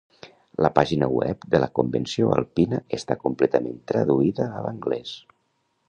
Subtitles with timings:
[0.65, 5.15] La pàgina web de la Convenció Alpina està completament traduïda a l'anglès.